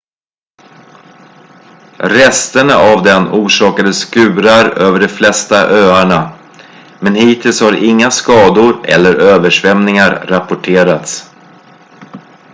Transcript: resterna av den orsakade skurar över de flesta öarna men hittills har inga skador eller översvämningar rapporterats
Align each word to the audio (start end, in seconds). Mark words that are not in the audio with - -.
resterna 1.97 2.75
av 2.77 3.03
den 3.03 3.27
orsakade 3.31 3.93
skurar 3.93 4.69
över 4.69 4.99
de 4.99 5.07
flesta 5.07 5.69
öarna 5.69 6.31
men 6.99 7.15
hittills 7.15 7.61
har 7.61 7.83
inga 7.85 8.11
skador 8.11 8.81
eller 8.87 9.15
översvämningar 9.15 10.25
rapporterats 10.27 11.31